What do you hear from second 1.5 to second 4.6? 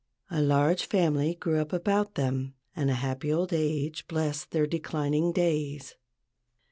up about them and a happy old age blessed